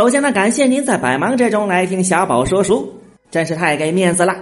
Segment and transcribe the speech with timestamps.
[0.00, 2.90] 首先呢，感谢您在百忙之中来听小宝说书，
[3.30, 4.34] 真是太给面子了。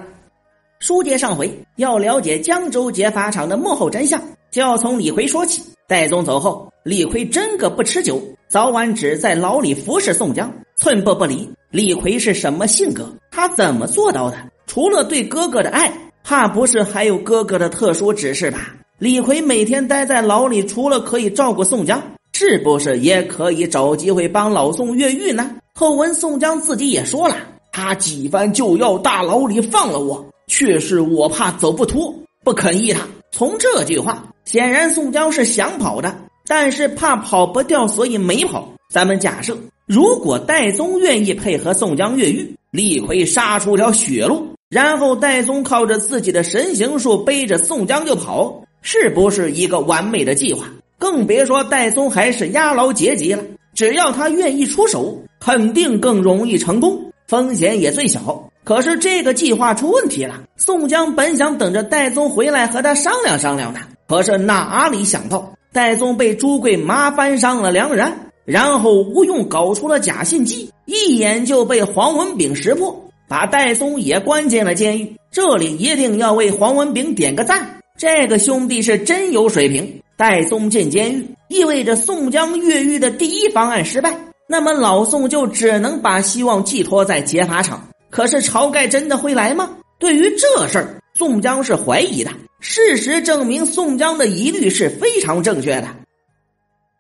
[0.79, 5.61] 书接上回，要了解江州劫法场的幕后真相，就要从李逵说起。
[5.89, 11.51] 戴宗走后，李逵真个不吃酒，早晚只在牢里服侍宋江，寸步不离。
[11.73, 13.13] 李逵是什么性格？
[13.29, 14.37] 他怎么做到的？
[14.69, 18.77] 除了对哥哥的爱，怕不是还有哥哥的特殊指示吧？
[18.99, 22.01] 李逵每天待在牢里，除了可以照顾宋江。
[22.41, 25.57] 是不是也可以找机会帮老宋越狱呢？
[25.75, 27.37] 后文宋江自己也说了，
[27.73, 33.01] 他几番就要大牢里放了我，却是我怕走不脱，不肯依他。
[33.33, 38.73] 从这句话，显然宋江是想跑的，但是怕跑不掉，所以没跑。
[38.89, 50.69] 咱们假设，如果戴宗愿意配合宋江越狱，李逵杀出条血路，然后戴宗靠着自己的神行术背着宋江就跑，是不是一个完美的计划？
[51.11, 53.43] 更别说戴宗还是押牢阶级了，
[53.75, 58.51] 只要他愿意出手，肯定更容易成功，风险也最小。
[58.63, 60.43] 可是这个计划出问题了。
[60.59, 75.17] 宋江本想等着戴宗回来和他商量商量的，可是哪里想到戴宗被朱贵麻烦上了梁然，然后吴用搞出了假信机，一眼就被黄文炳识破，把戴宗也关进了监狱。
[75.33, 80.03] 这里一定要为黄文炳点个赞，这个兄弟是真有水平。
[80.19, 84.19] 戴宗进监狱，意味着宋江越狱的第一方案失败。
[84.49, 87.89] 那么老宋就只能把希望寄托在劫法场。
[88.11, 89.77] 可是晁盖真的会来吗？
[90.01, 92.33] 对于这事儿，宋江是怀疑的。
[92.59, 95.87] 事实证明，宋江的疑虑是非常正确的。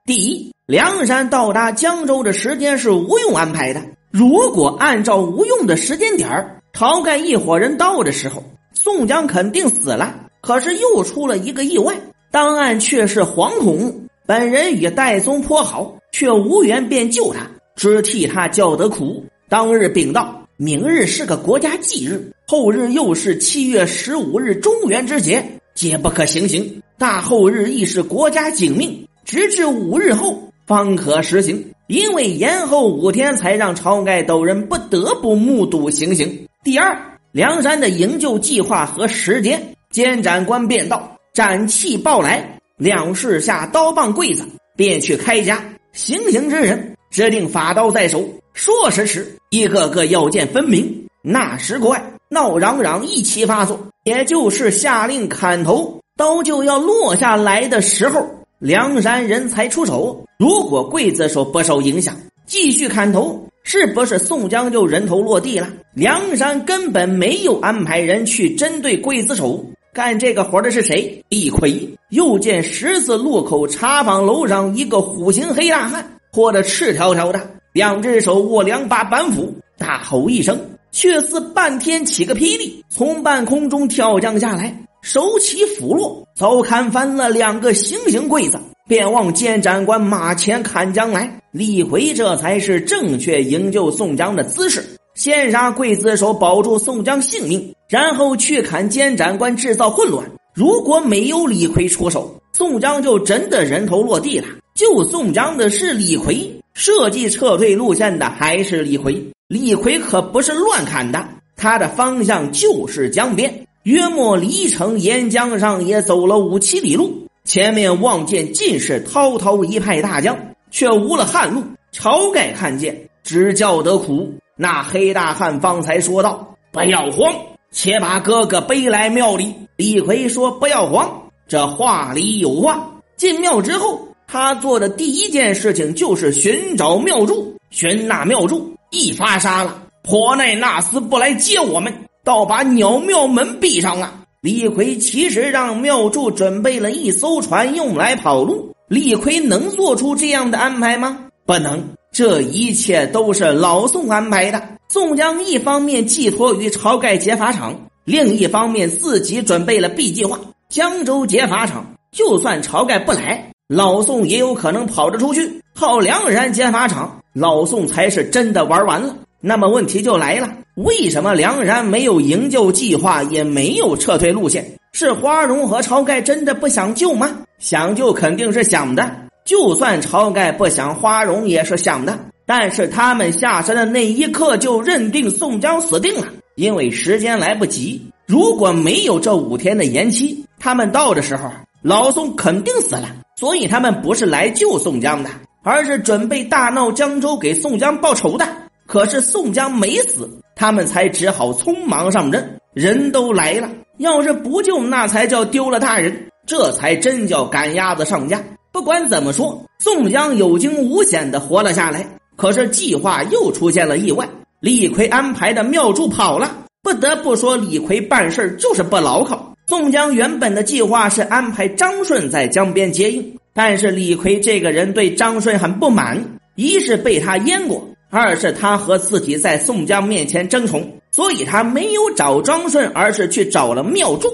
[0.06, 3.82] 第一，梁山到达江州的时间是吴用安排的。
[4.12, 10.14] 如果按照吴用的时间点儿，晁盖一伙人到的时候，宋江肯定死了。
[10.40, 11.96] 可是又出了一个意外。
[12.30, 19.24] 当案却是惶恐，本人与戴宗颇好，却无缘便救他，只替他叫得苦。
[19.48, 25.42] 当日禀道：明日是个国家忌日，后日又是七月十五日中元之节，
[25.74, 26.82] 皆不可行刑。
[26.98, 31.64] 大后日亦是国家警命，直至五日后方可实行。
[31.86, 36.46] 因为延后五天，才让晁盖等人不得不目睹行刑。
[36.62, 41.17] 第二，梁山的营救计划和时间，监斩官便道。
[41.38, 44.44] 斩气报来，两士下刀棒柜子，
[44.74, 45.62] 便去开家。
[45.92, 51.06] 行刑之人指定法刀在手，说时迟，一个个要见分明。
[51.22, 58.28] 那时快闹嚷嚷一起发作，也就是下令砍头，刀就要落下来的时候，
[58.58, 60.24] 梁山人才出手。
[60.40, 62.16] 如果刽子手不受影响，
[62.46, 65.68] 继续砍头，是不是宋江就人头落地了？
[65.94, 69.64] 梁山根本没有安排人去针对刽子手。
[69.92, 71.24] 干这个活的是谁？
[71.28, 71.88] 李逵。
[72.10, 80.58] 又见十字路口茶坊楼上一个虎形黑大汉，拖着赤条条的，两只手握两把板斧，大吼一声，
[80.90, 91.30] 却似半天起个霹雳，从半空中跳降下来，手起斧落，早砍翻了两个行刑柜子，便往监斩官马前砍将来。
[91.50, 94.82] 李逵这才是正确营救宋江的姿势。
[95.14, 100.30] 先杀刽子手，保住宋江性命，然后去砍监斩官，制造混乱。
[100.54, 104.46] 如果没有李逵出手，宋江就真的人头落地了。
[104.74, 109.24] 救宋江的是李逵，设计撤退路线的还是李逵。
[109.48, 117.26] 李逵可不是乱砍的，他的方向就是江边，约莫离城沿江上也走了五七里路。
[117.44, 120.36] 前面望见尽是滔滔一派大江，
[120.70, 121.62] 却无了旱路。
[121.94, 124.34] 晁盖看见，只叫得苦。
[124.56, 127.32] 那黑大汉方才说道：“不要慌，
[127.72, 131.10] 且把哥哥背来庙里。”李逵说：“不要慌，
[131.46, 137.54] 这话里有话。”进庙之后，他做的第一件事情就是寻找庙祝。
[137.70, 141.92] 寻那庙祝，一发杀了，婆奈那厮不来接我们，
[142.24, 144.14] 倒把鸟庙门闭上了。
[144.40, 148.72] 李逵其实让庙祝准备了一艘船，用来跑路。
[148.88, 151.26] 李逵能做出这样的安排吗？
[151.44, 151.82] 不能。
[152.10, 154.62] 这一切都是老宋安排的。
[154.90, 160.40] 宋江一方面寄托于晁盖劫法场，另一方面自己准备了 B 计划。
[160.70, 165.62] 江州劫法场，就算晁盖不来，老宋也有可能跑着出去。
[165.74, 169.14] 靠梁山劫法场，老宋才是真的玩完了。
[169.42, 174.78] 那么问题就来了：为什么梁山没有营救计划，也没有撤退路线？
[174.92, 177.42] 是花荣和晁盖真的不想救吗？
[177.58, 179.14] 想救肯定是想的。
[179.44, 182.18] 就算晁盖不想，花荣也是想的。
[182.48, 188.02] 但是他们下山的那一刻就认定宋江死定了，因为时间来不及。
[188.26, 191.50] 如果没有这五天的延期，他们到的时候
[191.82, 193.14] 老宋肯定死了。
[193.36, 195.28] 所以他们不是来救宋江的，
[195.62, 198.48] 而是准备大闹江州给宋江报仇的。
[198.86, 202.58] 可是宋江没死，他们才只好匆忙上阵。
[202.72, 203.68] 人都来了，
[203.98, 208.42] 要是不救，那才叫丢了大人，这才真叫赶鸭子上架。
[208.72, 212.06] 不管怎么说，宋江有惊无险的活了下来。
[212.38, 214.26] 可是计划又出现了意外，
[214.60, 216.64] 李逵安排的妙珠跑了。
[216.84, 219.52] 不得不说，李逵办事就是不牢靠。
[219.66, 234.32] 宋江原本的计划是安排张顺在江边接应，但是李逵这个人对张顺很不满，一是被他淹过，二是他和自己在宋江面前争宠，所以他没有找张顺，而是去找了妙珠。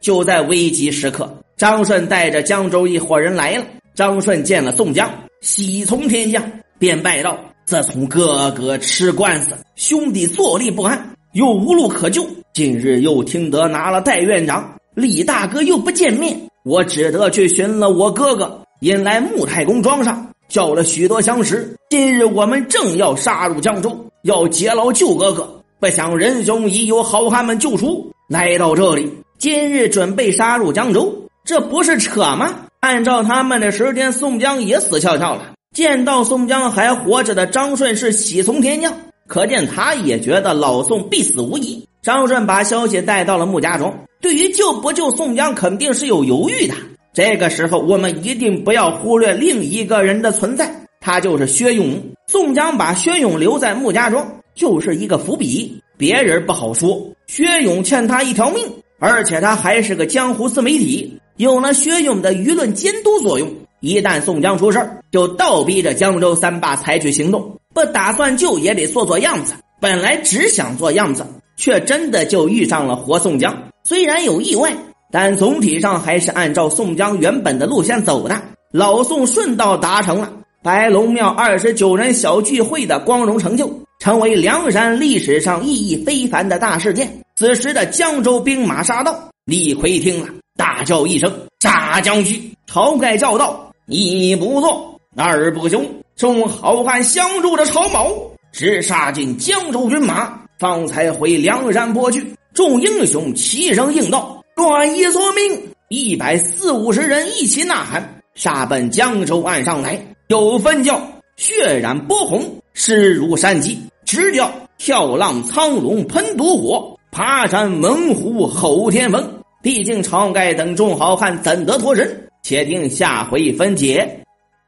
[0.00, 3.64] 就在危急时刻，张顺带着江州一伙人来了。
[3.94, 6.40] 张顺见了宋江，喜从天降，
[6.78, 21.76] 便拜道：“自从哥哥吃官司，兄弟坐立不安。”又无路可救，今日又听得拿了戴院长，李大哥又不见面，我只得去寻了我哥哥，引来穆太公庄上，叫了许多相识。
[21.90, 31.14] 今日我们正要杀入江州，要劫牢救哥哥，不想仁兄已有好汉们救出，来到这里，今日准备杀入江州，
[31.44, 32.54] 这不是扯吗？
[32.80, 35.52] 按照他们的时间，宋江也死翘翘了。
[35.74, 38.92] 见到宋江还活着的张顺是喜从天降。
[39.26, 41.86] 可见他也觉得老宋必死无疑。
[42.02, 46.74] 张顺把消息带到了穆家庄，对于救不救宋江，肯定是有犹豫的。
[47.12, 52.00] 这个时候，我们一定不要忽略另一个人的存在，他就是薛勇。
[52.26, 55.82] 宋江把薛勇留在穆家庄，就是一个伏笔。
[55.98, 58.64] 别人不好说，薛勇欠他一条命，
[58.98, 63.52] 而且他还是个江湖自媒体，有了薛勇的舆论监督作用。
[63.80, 64.78] 一旦宋江出事
[65.10, 67.56] 就倒逼着江州三霸采取行动。
[67.74, 69.54] 不打算救也得做做样子。
[69.80, 71.24] 本来只想做样子，
[71.56, 73.56] 却真的就遇上了活宋江。
[73.84, 74.72] 虽然有意外，
[75.12, 78.42] 但总体上还是按照宋江原本的路线走的。
[78.72, 80.32] 老宋顺道达成了
[80.62, 83.70] 白龙庙二十九人小聚会的光荣成就，
[84.00, 87.08] 成为梁山历史上意义非凡的大事件。
[87.36, 91.32] 此时的江州兵马杀到，李逵听了，大叫一声
[91.62, 95.82] ：“杀将军！”晁盖叫道：“一不做，二不休。”
[96.14, 102.34] 众好汉相助着曹某，直杀进江州军马，方才回梁山坡去。
[102.52, 109.98] 众英雄齐声应道：“乱一说明！”一百四五十人一起呐喊，杀奔江州岸上来。
[110.26, 111.00] 有分叫
[111.36, 112.44] 血染波红，
[112.74, 119.26] 尸如山鸡；直叫跳浪苍龙喷毒火，爬山猛虎吼天风。
[119.62, 122.27] 毕竟晁盖等众好汉怎得脱身？
[122.48, 124.24] 且听下回分解。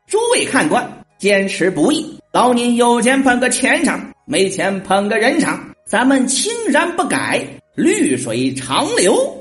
[0.06, 0.87] 诸位看官。
[1.17, 7.43] 坚持不易，劳您有钱捧个钱场，没钱捧个人场，咱们青山不改，
[7.75, 9.40] 绿水长流。